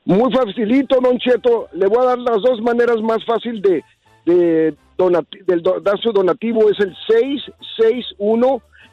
[0.05, 1.69] Muy facilito, don Cheto.
[1.73, 3.83] Le voy a dar las dos maneras más fácil de,
[4.25, 6.71] de donati- del do- dar su donativo.
[6.71, 6.95] Es el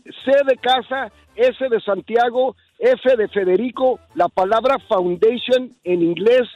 [0.03, 6.47] C de casa, S de Santiago, F de Federico, la palabra foundation en inglés,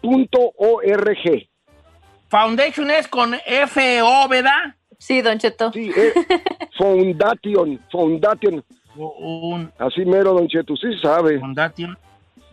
[0.00, 1.48] punto org.
[2.28, 4.76] Foundation es con F-O, ¿verdad?
[5.00, 5.72] Sí, Don Cheto.
[5.72, 6.12] Sí, eh,
[6.78, 8.62] foundation, foundation.
[9.78, 11.38] Así mero, Don Cheto, sí sabe.
[11.40, 11.96] Foundation.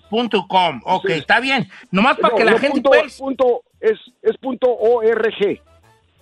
[0.10, 0.80] Punto com.
[0.86, 1.70] Ok, está bien.
[1.92, 5.60] Nomás para No, que la no, gente punto, pues, punto- es, es punto org.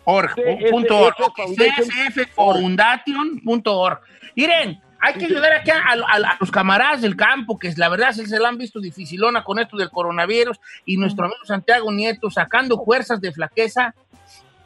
[0.08, 1.16] Org, CSF punto org.
[1.22, 1.88] Ok, Foundation.
[1.90, 4.00] csffoundation.org.
[4.36, 8.14] Miren, hay que ayudar aquí a, a- a los camaradas del campo, que la verdad
[8.14, 12.32] se, se la han visto dificilona con esto del coronavirus, y nuestro amigo Santiago Nieto
[12.32, 13.94] sacando fuerzas de flaqueza.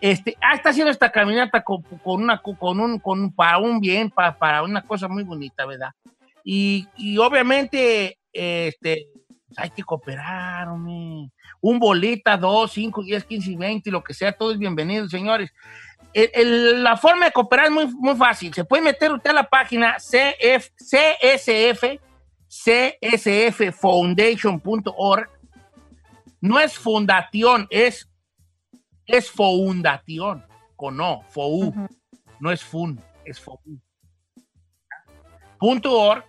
[0.02, 4.10] Este, ah, está haciendo esta caminata con, con una, con un, con, para un bien,
[4.10, 5.92] para, para una cosa muy bonita, ¿verdad?
[6.44, 9.08] Y, y obviamente, este,
[9.58, 11.30] hay que cooperar, hombre.
[11.62, 15.52] Un bolita, dos, cinco, diez, quince y veinte, lo que sea, todo es bienvenido, señores.
[16.14, 18.54] El- el- la forma de cooperar es muy, muy fácil.
[18.54, 22.00] Se puede meter usted a la página CF, CSF,
[22.48, 25.30] csffoundation.org.
[26.42, 28.09] No es fundación, es,
[29.10, 30.46] es fundación,
[30.76, 31.74] con O, FOU.
[32.40, 33.82] No es fun, es FOU.
[35.58, 36.24] Punto org.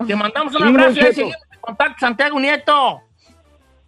[0.07, 3.01] Te mandamos un abrazo y seguimos en contacto, Santiago Nieto.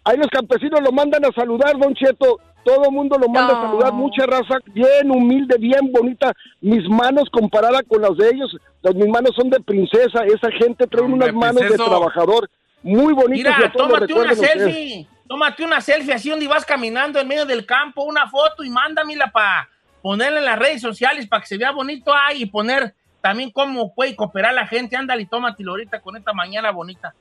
[0.03, 2.39] Ahí los campesinos lo mandan a saludar, Don Cheto.
[2.63, 3.93] Todo el mundo lo manda a saludar.
[3.93, 6.31] Mucha raza, bien humilde, bien bonita.
[6.61, 10.23] Mis manos comparadas con las de ellos, las mis manos son de princesa.
[10.25, 12.49] Esa gente trae unas manos de trabajador
[12.85, 13.53] muy bonitas.
[13.53, 14.51] y Mira, tómate una ustedes.
[14.51, 15.07] selfie.
[15.27, 19.31] Tómate una selfie así donde vas caminando en medio del campo, una foto y mándamela
[19.31, 19.67] para
[20.03, 23.91] ponerla en las redes sociales para que se vea bonito ahí y poner también cómo
[23.93, 24.95] puede cooperar la gente.
[24.95, 27.15] Ándale y tómatelo ahorita con esta mañana bonita.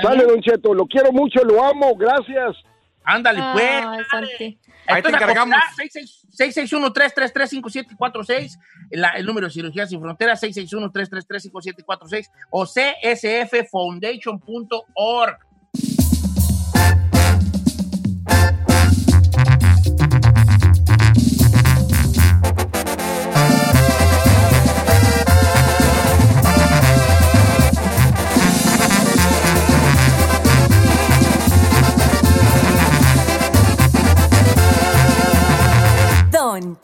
[0.00, 2.56] Sale, Don Cheto, lo quiero mucho, lo amo, gracias.
[3.04, 3.84] Ándale, pues.
[4.10, 4.58] Santi.
[4.86, 5.56] Ahí te encargamos.
[6.36, 8.58] 661-333-5746,
[8.90, 15.38] la- el número de Cirugía Sin Fronteras, 661-333-5746 o csffoundation.org.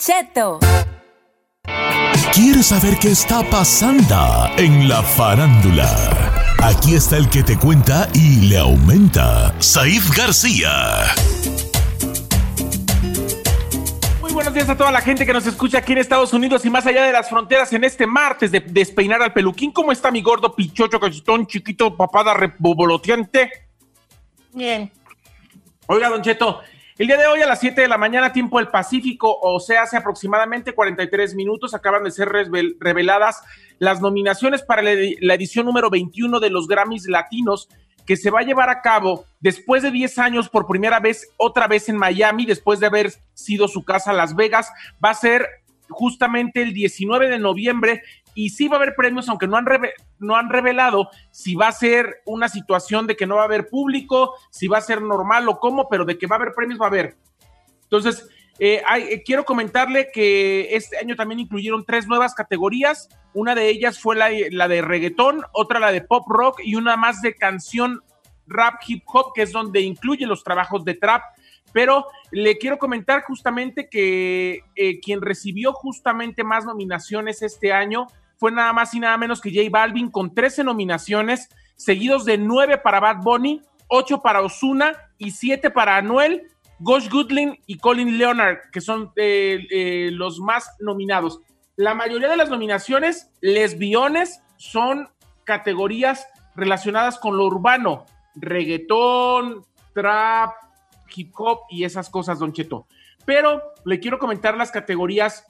[0.06, 0.60] Cheto.
[2.32, 4.14] ¿Quieres saber qué está pasando
[4.56, 6.54] en la farándula?
[6.62, 10.70] Aquí está el que te cuenta y le aumenta, Saif García.
[14.20, 16.70] Muy buenos días a toda la gente que nos escucha aquí en Estados Unidos y
[16.70, 19.72] más allá de las fronteras en este martes de despeinar al peluquín.
[19.72, 23.50] ¿Cómo está mi gordo pichocho, cachetón, chiquito, papada reboboloteante?
[24.52, 24.88] Bien.
[25.88, 26.60] Oiga, Don Cheto,
[26.98, 29.82] el día de hoy a las 7 de la mañana, tiempo del Pacífico, o sea,
[29.82, 33.42] hace aproximadamente 43 minutos, acaban de ser revel- reveladas
[33.78, 37.68] las nominaciones para la edición número 21 de los Grammys Latinos,
[38.06, 41.66] que se va a llevar a cabo después de 10 años por primera vez, otra
[41.66, 44.70] vez en Miami, después de haber sido su casa Las Vegas.
[45.04, 45.46] Va a ser
[45.88, 48.02] justamente el 19 de noviembre
[48.36, 49.66] y sí va a haber premios, aunque no han,
[50.20, 53.68] no han revelado si va a ser una situación de que no va a haber
[53.68, 56.78] público, si va a ser normal o cómo, pero de que va a haber premios
[56.78, 57.16] va a haber.
[57.84, 63.08] Entonces, eh, hay- eh, quiero comentarle que este año también incluyeron tres nuevas categorías.
[63.32, 66.96] Una de ellas fue la, la de reggaetón, otra la de pop rock y una
[66.96, 68.02] más de canción
[68.46, 71.22] rap hip hop, que es donde incluye los trabajos de trap.
[71.72, 78.06] Pero le quiero comentar justamente que eh, quien recibió justamente más nominaciones este año
[78.38, 82.78] fue nada más y nada menos que J Balvin con 13 nominaciones, seguidos de 9
[82.78, 88.70] para Bad Bunny, 8 para Osuna y 7 para Anuel, Gosh Goodlin y Colin Leonard,
[88.70, 91.40] que son eh, eh, los más nominados.
[91.76, 95.08] La mayoría de las nominaciones, lesbiones, son
[95.44, 100.54] categorías relacionadas con lo urbano, reggaetón, trap,
[101.14, 102.86] hip hop y esas cosas, Don Cheto.
[103.24, 105.46] Pero le quiero comentar las categorías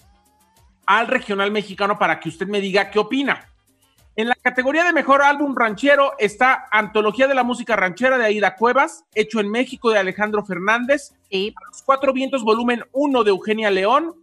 [0.86, 3.52] al regional mexicano para que usted me diga qué opina.
[4.14, 8.56] En la categoría de mejor álbum ranchero está Antología de la Música Ranchera de Aida
[8.56, 14.14] Cuevas, hecho en México de Alejandro Fernández, Los Cuatro Vientos volumen 1 de Eugenia León,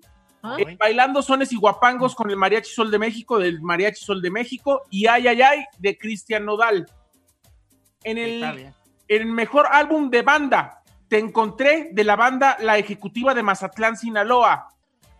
[0.58, 4.32] eh, Bailando Sones y Guapangos con el Mariachi Sol de México del Mariachi Sol de
[4.32, 6.88] México y Ay Ay Ay de Cristian Nodal.
[8.04, 8.74] En el, en
[9.08, 14.73] el mejor álbum de banda, te encontré de la banda La Ejecutiva de Mazatlán, Sinaloa,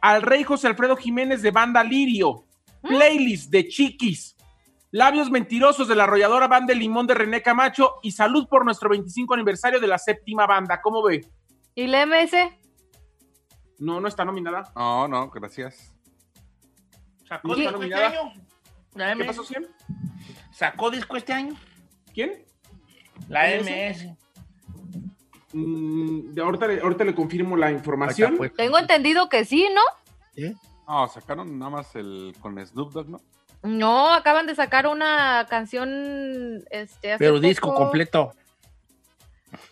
[0.04, 2.46] al rey José Alfredo Jiménez de banda Lirio,
[2.82, 4.36] playlist de Chiquis,
[4.92, 8.90] Labios Mentirosos de la arrolladora banda El Limón de René Camacho y salud por nuestro
[8.90, 10.82] 25 aniversario de la séptima banda.
[10.82, 11.26] ¿Cómo ve?
[11.74, 12.34] ¿Y la MS?
[13.80, 14.74] No, no está nominada.
[14.76, 15.96] No, no, gracias.
[17.26, 18.08] ¿Sacó ¿No está disco este nominada?
[18.10, 18.34] año?
[18.96, 19.28] La ¿Qué MS.
[19.28, 19.68] pasó, Cien?
[20.52, 21.56] ¿Sacó disco este año?
[22.14, 22.44] ¿Quién?
[23.30, 23.70] La MS.
[23.70, 24.18] MS.
[25.54, 28.36] Mm, de ahorita, le- ahorita le confirmo la información.
[28.38, 28.54] pues.
[28.54, 30.52] Tengo entendido que sí, ¿no?
[30.88, 33.22] No, sacaron nada más el con Snoop Dogg, ¿no?
[33.62, 38.34] No, acaban de sacar una canción, este, hace Pero disco completo.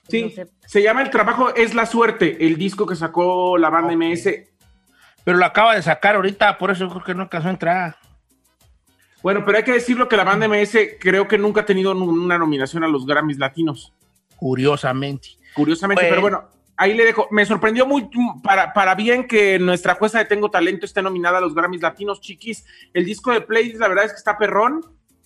[0.07, 0.33] Sí,
[0.67, 4.47] se llama El Trabajo es la Suerte, el disco que sacó la banda MS.
[5.23, 7.95] Pero lo acaba de sacar ahorita, por eso creo que no alcanzó a entrar.
[9.21, 12.37] Bueno, pero hay que decirlo que la banda MS creo que nunca ha tenido una
[12.37, 13.93] nominación a los Grammys latinos.
[14.35, 15.29] Curiosamente.
[15.53, 16.11] Curiosamente, Bueno.
[16.11, 17.27] pero bueno, ahí le dejo.
[17.31, 18.09] Me sorprendió muy
[18.43, 22.21] para, para bien que nuestra jueza de Tengo Talento esté nominada a los Grammys Latinos,
[22.21, 22.65] chiquis.
[22.93, 24.81] El disco de Playlist, la verdad es que está perrón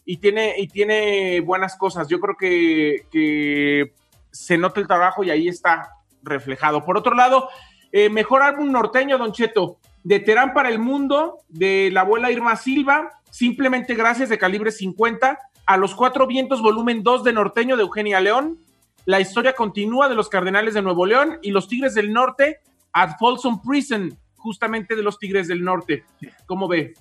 [0.05, 2.07] y tiene, y tiene buenas cosas.
[2.07, 3.93] Yo creo que, que
[4.31, 6.83] se nota el trabajo y ahí está reflejado.
[6.83, 7.49] Por otro lado,
[7.91, 12.55] eh, mejor álbum norteño, Don Cheto, de Terán para el Mundo, de la abuela Irma
[12.55, 17.83] Silva, simplemente gracias de calibre 50, a los Cuatro Vientos, volumen 2 de Norteño de
[17.83, 18.59] Eugenia León,
[19.05, 22.59] la historia continúa de los Cardenales de Nuevo León y los Tigres del Norte,
[22.93, 26.03] at Folsom Prison, justamente de los Tigres del Norte.
[26.45, 26.93] ¿Cómo ve?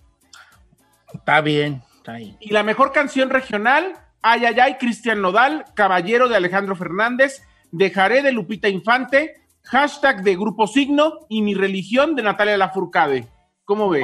[1.12, 2.37] Está bien, está ahí.
[2.40, 3.95] Y la mejor canción regional,
[4.27, 10.35] Ay, ay, ay, Cristian Nodal, Caballero de Alejandro Fernández, Dejaré de Lupita Infante, hashtag de
[10.35, 13.29] Grupo Signo y Mi Religión de Natalia Lafourcade.
[13.67, 14.01] ¿Cómo ve?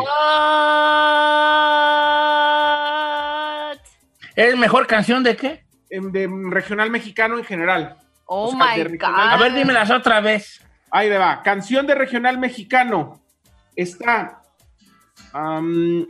[4.37, 5.65] ¿Es mejor canción de qué?
[5.91, 7.97] De regional mexicano en general.
[8.27, 9.09] Oh O sea, my God.
[9.09, 10.63] A ver, dímelas otra vez.
[10.91, 11.43] Ahí va.
[11.43, 13.21] Canción de regional mexicano.
[13.75, 14.41] Está.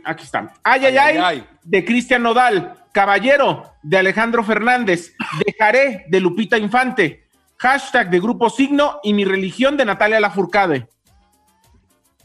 [0.05, 0.53] aquí está.
[0.63, 0.97] Ay, ay, ay.
[0.97, 1.47] Ay, ay, ay.
[1.63, 2.77] De Cristian Nodal.
[2.91, 5.15] Caballero de Alejandro Fernández.
[5.45, 7.27] Dejaré de Lupita Infante.
[7.57, 10.87] Hashtag de Grupo Signo y mi religión de Natalia Lafourcade.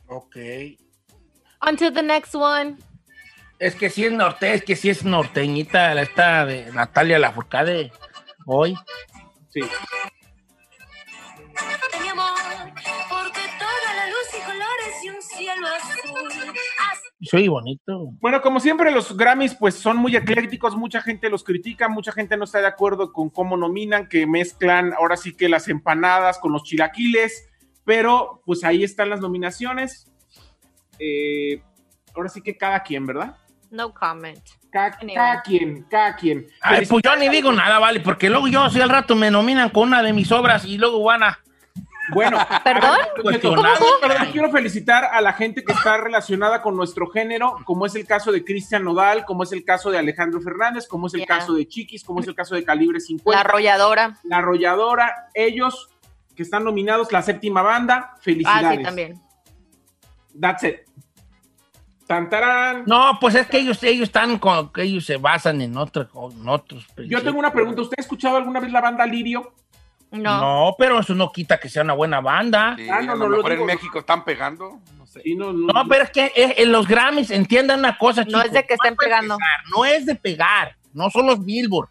[0.08, 0.36] Ok.
[1.60, 2.76] On to the next one.
[3.58, 7.90] Es que sí es norte, es que sí es norteñita la esta de Natalia Lafourcade
[8.44, 8.76] hoy.
[9.48, 9.60] Sí.
[12.02, 12.26] mi amor,
[13.08, 16.54] porque toda la luz y colores y un cielo azul.
[17.22, 18.10] Soy bonito.
[18.20, 22.36] Bueno, como siempre, los Grammys pues son muy eclécticos, mucha gente los critica, mucha gente
[22.36, 26.52] no está de acuerdo con cómo nominan, que mezclan ahora sí que las empanadas con
[26.52, 27.48] los chilaquiles,
[27.84, 30.12] pero pues ahí están las nominaciones.
[30.98, 31.62] Eh,
[32.14, 33.38] ahora sí que cada quien, ¿verdad?
[33.70, 34.42] No comment.
[34.70, 36.46] Cada, cada quien, cada quien.
[36.60, 39.70] Ay, pues yo ni digo nada, vale, porque luego yo si al rato me nominan
[39.70, 41.38] con una de mis obras y luego van a
[42.12, 42.98] Bueno, ¿Perdón?
[43.22, 48.06] Perdón, quiero felicitar a la gente que está relacionada con nuestro género, como es el
[48.06, 51.38] caso de Cristian Nodal, como es el caso de Alejandro Fernández, como es el Yeah.
[51.38, 53.30] caso de Chiquis, como es el caso de Calibre 50.
[53.36, 54.16] La arrolladora.
[54.24, 55.88] La arrolladora, ellos
[56.36, 58.66] que están nominados, la séptima banda, felicidades.
[58.66, 59.20] Ah, sí, también.
[60.38, 60.76] That's it.
[62.06, 62.84] Tantarán.
[62.86, 66.08] No, pues es que ellos, ellos están con, que ellos se basan en otros,
[66.40, 67.82] en otros Yo tengo una pregunta.
[67.82, 69.52] ¿Usted ha escuchado alguna vez la banda Lirio?
[70.12, 70.40] No.
[70.40, 72.74] No, pero eso no quita que sea una buena banda.
[72.76, 73.62] Sí, Ah, no, a no, lo lo mejor digo.
[73.62, 74.80] en México están pegando.
[74.96, 75.20] No sé.
[75.22, 78.26] Sí, no, no, No, pero es que eh, en los Grammys entiendan una cosa, No
[78.28, 78.44] chicos.
[78.46, 79.36] es de que estén pegando.
[79.76, 81.88] no es de pegar, no son los Billboard,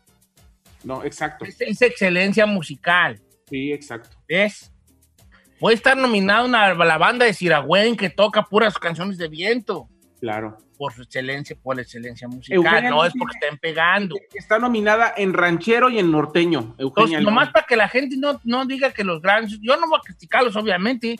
[0.86, 1.44] no, exacto.
[1.46, 3.20] es, es excelencia musical,
[3.50, 4.10] Sí, exacto.
[4.30, 4.72] ¿ves?
[5.60, 9.88] Puede estar nominada una, la banda de Siragüen que toca puras canciones de viento
[10.26, 10.58] Claro.
[10.78, 14.16] por su excelencia, por la excelencia musical, Eugenia no es porque estén pegando.
[14.34, 16.76] Está nominada en ranchero y en norteño.
[16.80, 19.88] Eugenia Entonces, nomás para que la gente no, no diga que los Grammys, yo no
[19.88, 21.20] voy a criticarlos obviamente,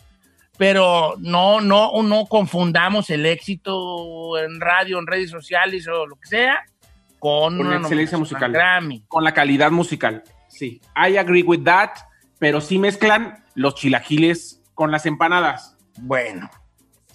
[0.58, 6.28] pero no, no, no confundamos el éxito en radio, en redes sociales o lo que
[6.28, 6.64] sea
[7.20, 8.44] con, Con una la excelencia musical.
[8.46, 9.04] al Grammy.
[9.08, 10.24] con la calidad musical.
[10.48, 11.92] Sí, I agree with that,
[12.40, 15.78] pero sí mezclan los chilaquiles con las empanadas.
[16.02, 16.50] Bueno.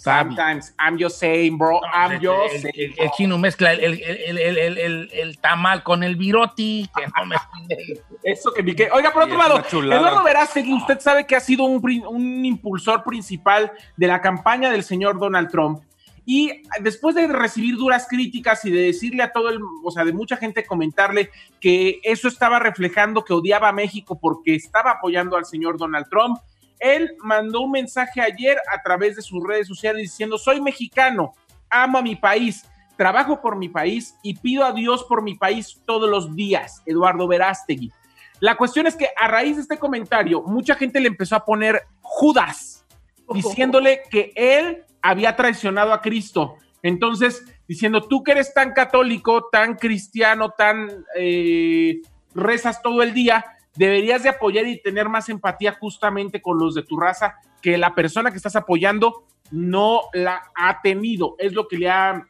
[0.03, 1.79] Sometimes I'm just saying, bro.
[1.93, 2.93] I'm el, just el- saying.
[2.97, 6.89] el- el chino mezcla el, el- el- el- el- el- el tamal con el viroti.
[6.95, 7.35] Que no me
[8.23, 8.89] Eso que vi que.
[8.91, 9.59] Oiga, por otro lado.
[9.59, 14.83] Eduardo Verástegui, usted sabe que ha sido un, un impulsor principal de la campaña del
[14.83, 15.81] señor Donald Trump.
[16.23, 20.13] Y después de recibir duras críticas y de decirle a todo el, o sea, de
[20.13, 25.45] mucha gente comentarle que eso estaba reflejando que odiaba a México porque estaba apoyando al
[25.45, 26.37] señor Donald Trump,
[26.81, 31.33] él mandó un mensaje ayer a través de sus redes sociales diciendo, soy mexicano,
[31.69, 32.65] amo a mi país,
[32.97, 37.27] trabajo por mi país y pido a Dios por mi país todos los días, Eduardo
[37.27, 37.91] Verástegui.
[38.39, 41.83] La cuestión es que a raíz de este comentario, mucha gente le empezó a poner
[42.01, 42.85] Judas,
[43.33, 46.57] diciéndole que él había traicionado a Cristo.
[46.83, 52.01] Entonces, diciendo, tú que eres tan católico, tan cristiano, tan eh,
[52.33, 56.83] rezas todo el día, deberías de apoyar y tener más empatía justamente con los de
[56.83, 61.35] tu raza, que la persona que estás apoyando no la ha tenido.
[61.37, 62.25] Es lo que le ha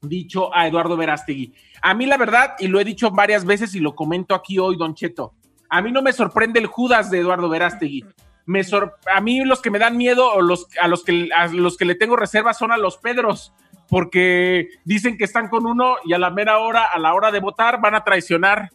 [0.00, 1.54] dicho a Eduardo Verástegui.
[1.82, 4.76] A mí la verdad, y lo he dicho varias veces y lo comento aquí hoy,
[4.76, 5.34] Don Cheto,
[5.68, 8.04] a mí no me sorprende el Judas de Eduardo Verástegui.
[8.44, 11.48] Me sor- a mí los que me dan miedo o los, a, los que, a
[11.48, 13.52] los que le tengo reservas son a los Pedros,
[13.88, 17.40] porque dicen que están con uno y a la mera hora, a la hora de
[17.40, 18.70] votar, van a traicionar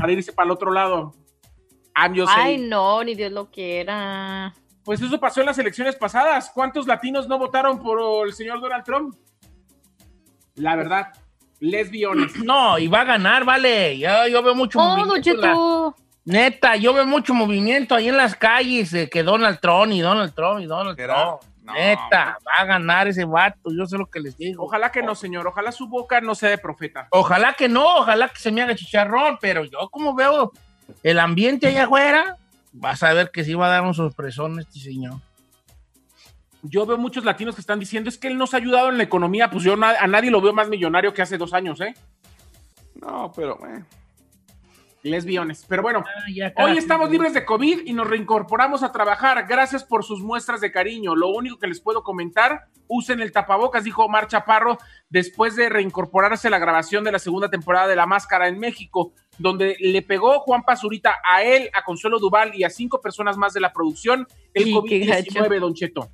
[0.00, 1.14] para irse para el otro lado.
[1.96, 2.68] I'm just Ay, saying.
[2.68, 4.54] no, ni Dios lo quiera.
[4.84, 6.50] Pues eso pasó en las elecciones pasadas.
[6.54, 9.14] ¿Cuántos latinos no votaron por el señor Donald Trump?
[10.54, 11.08] La verdad,
[11.60, 12.32] lesbiones.
[12.44, 13.98] No, y va a ganar, vale.
[13.98, 15.34] Yo, yo veo mucho Oh, movimiento.
[15.40, 15.94] la-.
[16.24, 20.34] Neta, yo veo mucho movimiento ahí en las calles de que Donald Trump y Donald
[20.34, 21.40] Trump y Donald Trump.
[21.72, 24.64] Neta, va a ganar ese vato, yo sé lo que les digo.
[24.64, 25.46] Ojalá que no, señor.
[25.46, 27.08] Ojalá su boca no sea de profeta.
[27.10, 30.52] Ojalá que no, ojalá que se me haga chicharrón, pero yo como veo
[31.02, 32.36] el ambiente allá afuera,
[32.72, 35.14] vas a ver que sí va a dar un sorpresón este señor.
[36.62, 39.04] Yo veo muchos latinos que están diciendo es que él nos ha ayudado en la
[39.04, 39.50] economía.
[39.50, 41.94] Pues yo a nadie lo veo más millonario que hace dos años, ¿eh?
[42.94, 43.58] No, pero.
[43.66, 43.82] eh.
[45.02, 45.64] Lesbiones.
[45.68, 49.46] Pero bueno, cada hoy estamos libres de COVID y nos reincorporamos a trabajar.
[49.48, 51.16] Gracias por sus muestras de cariño.
[51.16, 54.78] Lo único que les puedo comentar, usen el tapabocas, dijo Omar Chaparro,
[55.08, 59.12] después de reincorporarse a la grabación de la segunda temporada de La Máscara en México,
[59.38, 63.54] donde le pegó Juan Pazurita a él, a Consuelo Duval y a cinco personas más
[63.54, 66.10] de la producción el Sí, qué COVID-19, Don Cheto.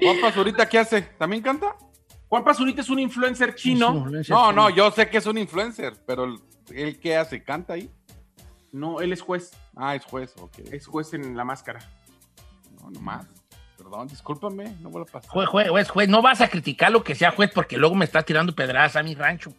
[0.00, 1.02] Juan Pazurita, ¿qué hace?
[1.02, 1.74] ¿También canta?
[2.28, 4.06] Juan Pazurita es un influencer chino.
[4.28, 6.38] No, no, yo sé que es un influencer, pero el-
[6.70, 7.42] ¿él qué hace?
[7.42, 7.90] ¿Canta ahí?
[8.72, 9.52] No, él es juez.
[9.76, 10.58] Ah, es juez, ok.
[10.70, 11.80] Es juez en La Máscara.
[12.80, 13.26] No, nomás.
[13.76, 15.30] Perdón, discúlpame, no vuelvo a pasar.
[15.30, 18.06] Juez, juez, juez, juez, no vas a criticar lo que sea juez porque luego me
[18.06, 19.52] estás tirando pedradas a mi rancho.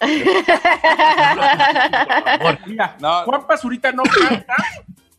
[2.66, 4.56] Mira, Juan Pazurita no canta,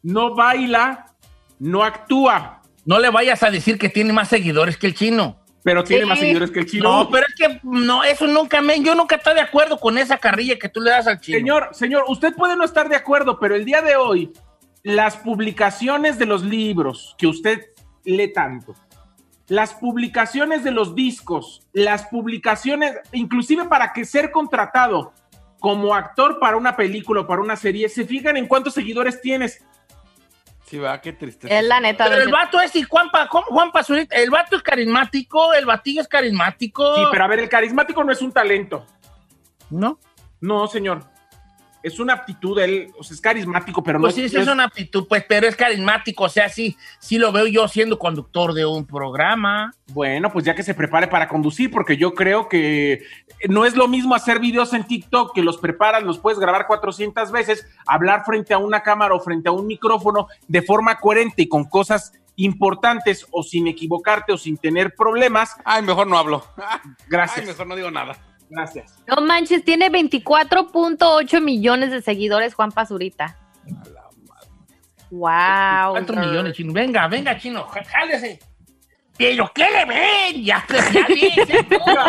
[0.02, 1.06] no baila,
[1.60, 2.62] no actúa.
[2.86, 5.38] No le vayas a decir que tiene más seguidores que el chino.
[5.64, 6.84] Pero tiene más seguidores que el chino.
[6.84, 10.18] No, pero es que no, eso nunca me, yo nunca estoy de acuerdo con esa
[10.18, 11.38] carrilla que tú le das al chino.
[11.38, 14.34] Señor, señor, usted puede no estar de acuerdo, pero el día de hoy,
[14.84, 17.62] las publicaciones de los libros que usted
[18.04, 18.76] lee tanto,
[19.48, 25.14] las publicaciones de los discos, las publicaciones, inclusive para que ser contratado
[25.60, 29.64] como actor para una película o para una serie, se fijan en cuántos seguidores tienes.
[30.74, 31.54] Sí, va, qué tristeza.
[31.54, 32.06] Es la neta.
[32.10, 35.68] Pero el vato es y Juan, Pa- ¿cómo, Juan Pazurita, el vato es carismático, el
[35.68, 36.96] batillo es carismático.
[36.96, 38.84] Sí, pero a ver, el carismático no es un talento.
[39.70, 40.00] ¿No?
[40.42, 41.04] No, señor.
[41.84, 44.64] Es una aptitud, él, o sea, es carismático, pero Pues no sí, sí es una
[44.64, 48.66] aptitud, pues, pero es carismático, o sea, sí, sí lo veo yo siendo conductor de
[48.66, 49.74] un programa.
[49.92, 53.04] Bueno, pues ya que se prepare para conducir, porque yo creo que
[53.50, 57.32] no es lo mismo hacer videos en TikTok que los preparas, los puedes grabar 400
[57.32, 61.50] veces, hablar frente a una cámara o frente a un micrófono de forma coherente y
[61.50, 65.56] con cosas importantes o sin equivocarte o sin tener problemas.
[65.66, 66.46] Ay, mejor no hablo.
[67.08, 67.40] Gracias.
[67.40, 68.18] Ay, mejor no digo nada.
[68.56, 69.00] Gracias.
[69.08, 73.38] No manches, tiene 24.8 millones de seguidores Juan Pazurita.
[75.12, 75.92] Wow.
[75.92, 76.74] ¿Cuántos millones, chino?
[76.74, 78.40] Venga, venga, chino, já- jálese.
[79.16, 80.44] ¿Pero qué le ven?
[80.44, 81.06] Ya, ya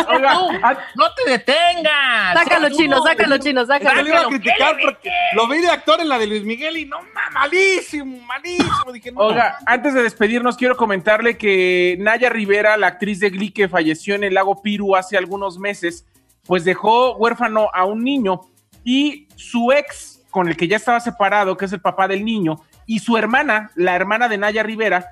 [0.08, 2.32] Oiga, ah, no te detengas.
[2.32, 2.76] Sácalo, Tú.
[2.78, 4.02] chino, sácalo, chino, sácalo.
[4.02, 6.26] le iba a Sácalo, criticar ¿qué le porque lo vi de actor en la de
[6.28, 8.90] Luis Miguel y no, ma- malísimo, malísimo.
[8.90, 9.20] Dije, no.
[9.20, 14.14] Oiga, antes de despedirnos, quiero comentarle que Naya Rivera, la actriz de Glee que falleció
[14.14, 16.06] en el lago Piru hace algunos meses,
[16.46, 18.42] pues dejó huérfano a un niño
[18.84, 22.60] y su ex, con el que ya estaba separado, que es el papá del niño,
[22.86, 25.06] y su hermana, la hermana de Naya Rivera,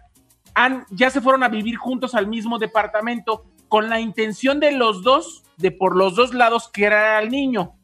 [0.55, 5.03] han, ya se fueron a vivir juntos al mismo departamento con la intención de los
[5.03, 7.75] dos, de por los dos lados, que era al niño.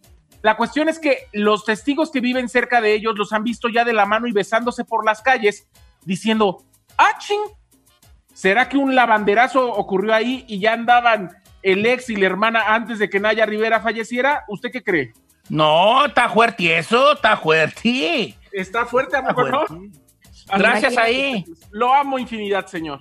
[0.42, 3.84] La cuestión es que los testigos que viven cerca de ellos los han visto ya
[3.84, 5.66] de la mano y besándose por las calles,
[6.04, 6.64] diciendo,
[6.98, 7.40] ah, ching,
[8.38, 12.98] ¿Será que un lavanderazo ocurrió ahí y ya andaban el ex y la hermana antes
[12.98, 14.44] de que Naya Rivera falleciera?
[14.48, 15.12] ¿Usted qué cree?
[15.48, 18.36] No, está fuerte eso, está fuerte.
[18.52, 19.64] Está fuerte, ¿a poco no?
[20.56, 21.44] Gracias ahí.
[21.70, 23.00] Lo amo infinidad, señor.